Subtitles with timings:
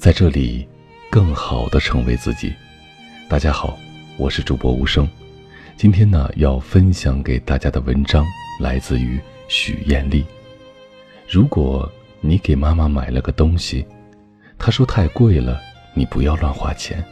[0.00, 0.66] 在这里，
[1.10, 2.54] 更好的成为自己。
[3.28, 3.78] 大家好，
[4.16, 5.06] 我是主播无声。
[5.76, 8.24] 今天呢，要分享给大家的文章
[8.58, 10.24] 来自于许艳丽。
[11.28, 11.86] 如果
[12.22, 13.86] 你给妈妈买了个东西，
[14.58, 15.60] 她说太贵了，
[15.92, 17.04] 你不要乱花钱。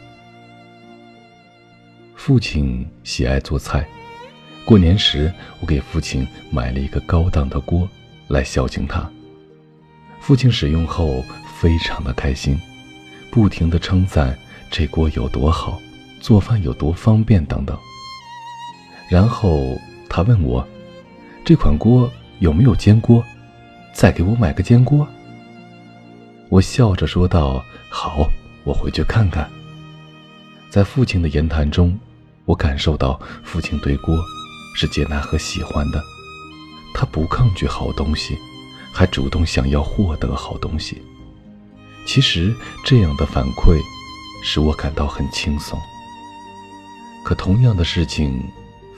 [2.15, 3.87] 父亲喜爱做菜，
[4.65, 7.87] 过年时我给父亲买了一个高档的锅
[8.29, 9.07] 来孝敬他。
[10.19, 11.23] 父亲使用后
[11.55, 12.59] 非常的开心，
[13.31, 14.37] 不停的称赞
[14.71, 15.79] 这锅有多好，
[16.19, 17.77] 做饭有多方便等等。
[19.09, 19.77] 然后
[20.09, 20.67] 他问我，
[21.43, 23.23] 这款锅有没有煎锅？
[23.93, 25.07] 再给我买个煎锅。
[26.49, 28.29] 我笑着说道：“好，
[28.63, 29.49] 我回去看看。”
[30.69, 31.97] 在父亲的言谈中，
[32.45, 34.17] 我感受到父亲对锅
[34.75, 36.01] 是接纳和喜欢的，
[36.93, 38.37] 他不抗拒好东西。
[38.91, 41.01] 还主动想要获得好东西。
[42.11, 43.79] 其实这样的反馈，
[44.41, 45.79] 使我感到很轻松。
[47.23, 48.41] 可同样的事情，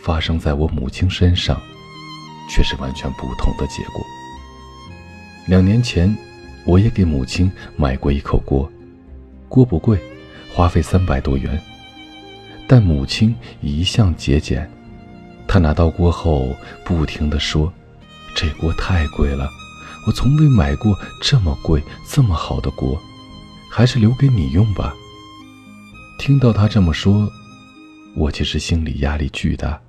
[0.02, 1.62] 发生在我母亲身上，
[2.50, 4.02] 却是完全不同的结果。
[5.46, 6.16] 两年前，
[6.64, 8.72] 我也给母亲买过一口锅，
[9.50, 10.00] 锅不贵，
[10.54, 11.62] 花费三百多元。
[12.66, 14.72] 但母亲一向节俭，
[15.50, 17.74] 她拿到锅后，不停地说
[18.34, 19.50] ：“这锅太贵了。”
[20.08, 23.00] 我从未买过这么贵、这么好的锅，
[23.70, 24.96] 还是留给你用吧。
[26.18, 27.32] 听到他这么说，
[28.16, 29.80] 我其实心里压力巨大。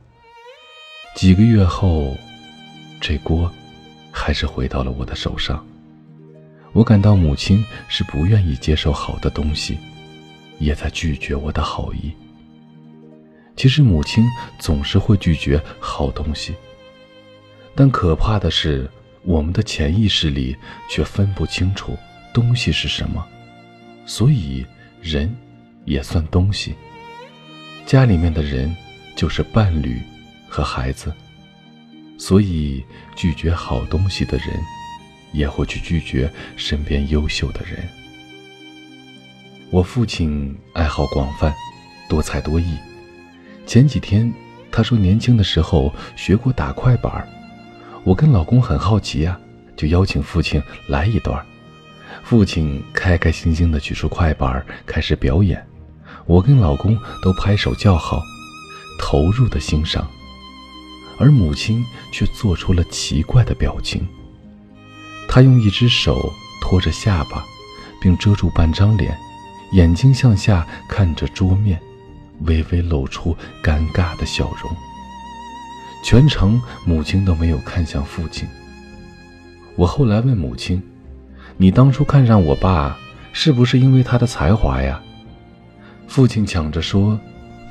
[1.15, 2.15] 几个月后，
[3.01, 3.51] 这锅
[4.11, 5.65] 还是回到了我的手上。
[6.73, 9.79] 我感到母亲是不愿意接受好的东西，
[10.59, 12.13] 也在拒绝我的好意。
[13.57, 14.25] 其实母亲
[14.59, 16.55] 总是会拒绝好东西，
[17.75, 18.91] 但可怕的是。
[19.25, 20.57] 我们的潜意识里
[20.91, 21.97] 却分不清楚
[22.35, 23.25] 东西是什么，
[24.05, 24.67] 所以
[25.01, 25.33] 人
[25.85, 26.75] 也算东西。
[27.87, 28.75] 家里面的人
[29.15, 30.01] 就是伴侣
[30.49, 31.13] 和孩子，
[32.19, 32.85] 所以
[33.15, 34.49] 拒绝好东西的人，
[35.33, 37.89] 也会去拒绝身边优秀的人。
[39.71, 41.55] 我父亲爱好广泛，
[42.09, 42.77] 多才多艺。
[43.67, 44.33] 前几天
[44.71, 47.29] 他说，年轻的时候学过打快板儿。
[48.05, 49.39] 我跟老公很好奇呀，
[49.77, 51.45] 就邀请父亲来一段。
[52.23, 55.65] 父亲开开心心的取出快板，开始表演。
[56.27, 58.21] 我跟老公都拍手叫好，
[58.99, 60.09] 投入的欣赏。
[61.19, 64.07] 而母亲却做出了奇怪的表情。
[65.29, 67.45] 她用一只手托着下巴，
[68.01, 69.17] 并遮住半张脸，
[69.73, 71.81] 眼睛向下看着桌面，
[72.47, 74.75] 微微露出尴尬的笑容。
[76.03, 78.47] 全程母亲都没有看向父亲。
[79.77, 80.83] 我后来问母亲
[81.57, 82.99] ：“你当初看上我爸，
[83.33, 85.01] 是不是因为他的才华呀？”
[86.09, 87.19] 父亲抢着说：“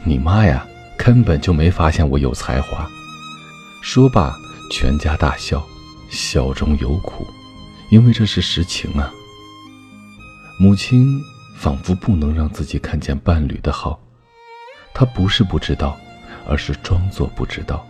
[0.03, 0.65] 你妈呀，
[0.97, 2.89] 根本就没发现我有才华。”
[3.83, 4.33] 说罢，
[4.71, 5.63] 全家大笑，
[6.09, 7.27] 笑中有苦，
[7.89, 9.11] 因为这是实情啊。
[10.59, 11.21] 母亲
[11.57, 13.99] 仿佛不能让自己看见伴侣的好，
[14.93, 15.97] 她不是不知道，
[16.47, 17.85] 而是装作不知道。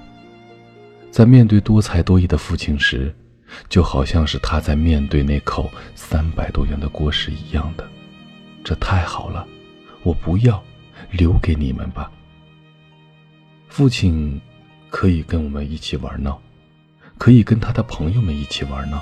[1.11, 3.13] 在面对多才多艺的父亲时，
[3.67, 7.85] 就好像是他在面对那口三百多元的锅时一样的。
[8.63, 9.45] 这太好了，
[10.03, 10.63] 我不要，
[11.11, 12.09] 留给你们吧。
[13.67, 14.39] 父亲
[14.89, 16.41] 可以跟我们一起玩闹，
[17.17, 19.01] 可以跟他的朋友们一起玩闹，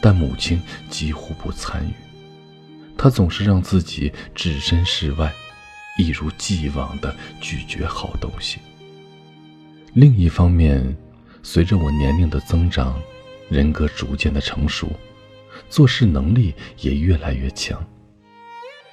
[0.00, 1.92] 但母亲几乎不参与。
[2.98, 5.32] 他总是让自己置身事外，
[5.96, 8.58] 一如既往的拒绝好东西。
[9.94, 10.96] 另一方面，
[11.42, 13.00] 随着我年龄的增长，
[13.48, 14.88] 人格逐渐的成熟，
[15.68, 17.82] 做事能力也越来越强。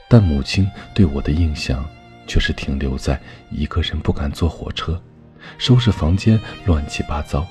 [0.10, 1.86] 但母亲对我的印象
[2.26, 3.22] 却是停留在
[3.52, 5.02] 一个人不敢坐火车，
[5.58, 7.46] 收拾房间乱七八糟，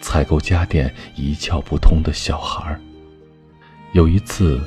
[0.00, 2.80] 采购家电一窍不通的小孩儿。
[3.92, 4.60] 有一次，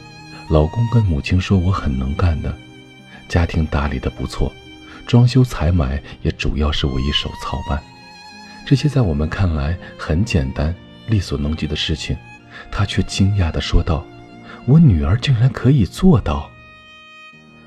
[0.49, 2.55] 老公跟母亲说我很能干的，
[3.27, 4.53] 家庭打理的不错，
[5.07, 7.81] 装修采买也主要是我一手操办。
[8.65, 10.73] 这些在我们看来很简单、
[11.07, 12.17] 力所能及的事情，
[12.71, 14.05] 他却惊讶地说道
[14.65, 16.49] ：“我女儿竟然可以做到。”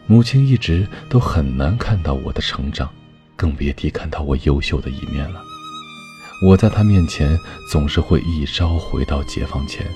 [0.09, 2.89] 母亲一直都很难看到我的成长，
[3.37, 5.43] 更别提看到我优秀的一面了。
[6.47, 7.39] 我在她面前
[7.71, 9.87] 总是会一朝回到解放前，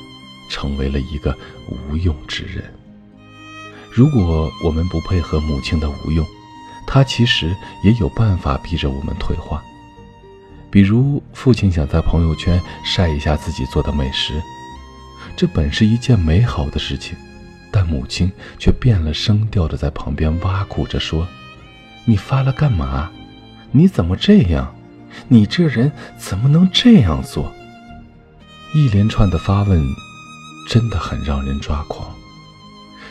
[0.50, 1.36] 成为了一个
[1.68, 2.64] 无用之人。
[3.90, 6.26] 如果我们不配合母亲的无用，
[6.86, 9.62] 她其实也有办法逼着我们退化。
[10.70, 14.40] 比如，父亲想在朋友圈晒一下自己做的美食，
[15.36, 17.16] 这本是一件美好的事情，
[17.72, 21.26] 但母亲却变了声调的在旁边挖苦着说
[22.06, 23.10] ：“你发了干嘛？
[23.72, 24.74] 你怎么这样？
[25.26, 27.52] 你这人怎么能这样做？”
[28.72, 29.84] 一连串的发问，
[30.68, 32.08] 真的很让人抓狂。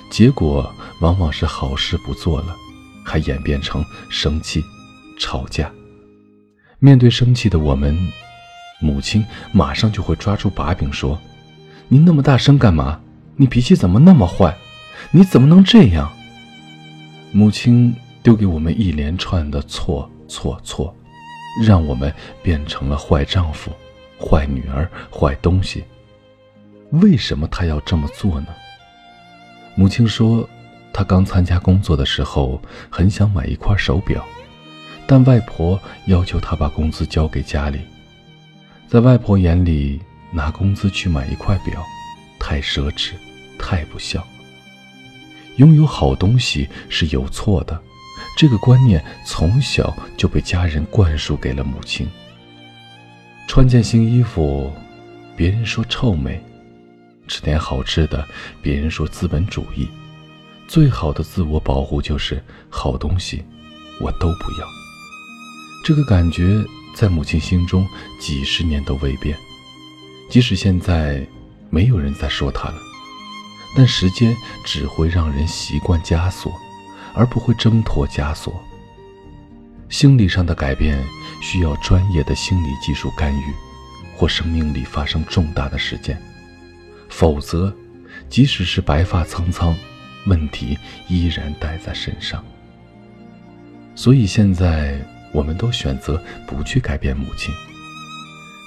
[0.09, 2.55] 结果往往是好事不做了，
[3.03, 4.63] 还演变成生气、
[5.19, 5.69] 吵架。
[6.81, 7.97] 面对生气的我们，
[8.79, 11.19] 母亲马上就会抓住把柄说
[11.89, 13.01] ：“你那么大声干嘛？
[13.35, 14.55] 你脾气怎么那么坏？
[15.11, 16.09] 你怎么能这样？”
[17.33, 17.93] 母亲
[18.23, 20.95] 丢给我们一连串的错错错，
[21.65, 23.71] 让我们变成了坏丈夫。
[24.17, 25.83] 坏女儿，坏东西。
[26.91, 28.47] 为什么她要这么做呢？
[29.75, 30.47] 母亲说，
[30.93, 34.25] 她刚参加工作的时候很想买一块手表，
[35.11, 37.79] 但外婆要求他把工资交给家里。
[38.88, 40.00] 在外婆眼里，
[40.31, 41.83] 拿工资去买一块表，
[42.39, 43.13] 太奢侈，
[43.57, 44.23] 太不孝。
[45.56, 47.81] 拥有好东西是有错的，
[48.38, 52.07] 这个观念从小就被家人灌输给了母亲。
[53.47, 54.71] 穿件新衣服，
[55.35, 56.39] 别人说臭美；
[57.27, 58.23] 吃点好吃的，
[58.62, 59.89] 别人说资本主义。
[60.67, 63.44] 最好的自我保护就是好东西，
[64.00, 64.78] 我都不要。
[65.83, 67.87] 这个感觉在母亲心中
[68.19, 69.37] 几十年都未变，
[70.29, 71.25] 即使现在
[71.69, 72.77] 没有人再说他了，
[73.75, 76.53] 但时间只会让人习惯枷锁，
[77.13, 78.53] 而不会挣脱枷锁。
[79.87, 81.03] 心理上的改变
[81.41, 83.53] 需要专业的心理技术干预，
[84.15, 86.21] 或生命里发生重大的事件，
[87.09, 87.73] 否则，
[88.29, 89.75] 即使是白发苍苍，
[90.27, 90.77] 问题
[91.07, 92.43] 依然带在身上。
[93.95, 97.53] 所以现在，我们都选择不去改变母亲。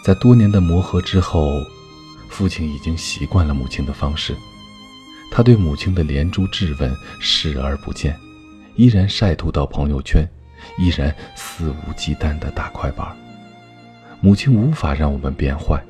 [0.04, 1.62] 在多年的磨合之后，
[2.28, 4.36] 父亲已经习惯了母亲的方式，
[5.30, 8.18] 他对母亲的连珠质问视而不见，
[8.76, 10.28] 依然晒图到朋友圈。
[10.78, 13.16] 依然肆无忌惮的打快板，
[14.20, 15.82] 母亲无法让我们变坏，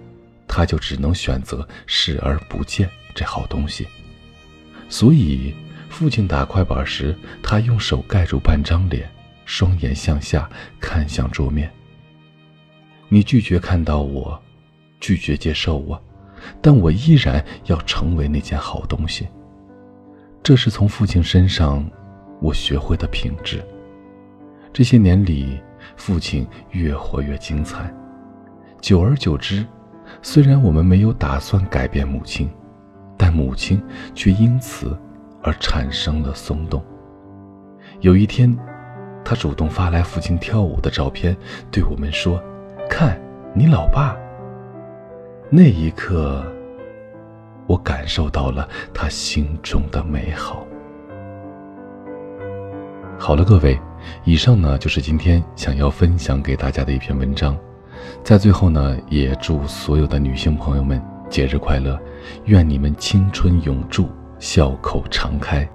[0.49, 3.87] 他就只能选择视而不见这好东西。
[4.89, 5.55] 所以，
[5.91, 9.11] 父亲打快板时，他用手盖住半张脸，
[9.45, 10.49] 双眼向下
[10.81, 11.71] 看向桌面。
[13.09, 14.41] 你拒绝看到我，
[15.01, 16.03] 拒绝接受我，
[16.61, 19.29] 但我依然要成为那件好东西。
[20.43, 21.89] 这是从父亲身上
[22.41, 23.63] 我学会的品质。
[24.73, 25.61] 这些年里，
[25.97, 27.93] 父亲越活越精彩。
[28.81, 29.65] 久而久之，
[30.23, 32.51] 虽然我们没有打算改变母亲，
[33.17, 33.81] 但母亲
[34.15, 34.99] 却因此
[35.43, 36.83] 而产生了松动。
[38.01, 38.57] 有一天，
[39.25, 41.37] 他主动发来父亲跳舞的照片，
[41.71, 42.43] 对我们说
[42.89, 43.21] ：“看，
[43.55, 44.17] 你老爸。”
[45.49, 46.45] 那一刻，
[47.67, 50.67] 我感受到了他心中的美好。
[53.19, 53.79] 好了，各位。
[54.25, 57.57] 以上呢就是今天想要分享给大家的一篇文章，
[58.25, 61.97] 在最后呢，也祝所有的女性朋友们节日快乐，
[62.47, 64.09] 愿你们青春永驻，
[64.41, 65.69] 笑口常开。